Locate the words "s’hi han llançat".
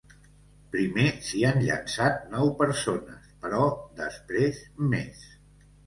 1.27-2.25